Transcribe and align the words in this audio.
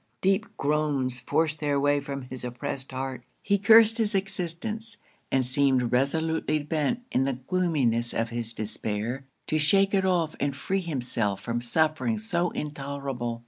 Deep 0.21 0.47
groans 0.57 1.19
forced 1.19 1.59
their 1.59 1.79
way 1.79 1.99
from 1.99 2.23
his 2.23 2.43
oppressed 2.43 2.91
heart 2.91 3.23
he 3.43 3.59
cursed 3.59 3.99
his 3.99 4.15
existence, 4.15 4.97
and 5.31 5.45
seemed 5.45 5.91
resolutely 5.91 6.57
bent, 6.57 7.01
in 7.11 7.23
the 7.23 7.33
gloominess 7.45 8.11
of 8.11 8.31
his 8.31 8.51
despair, 8.51 9.25
to 9.45 9.59
shake 9.59 9.93
it 9.93 10.03
off 10.03 10.35
and 10.39 10.57
free 10.57 10.81
himself 10.81 11.39
from 11.41 11.61
sufferings 11.61 12.27
so 12.27 12.49
intolerable. 12.49 13.39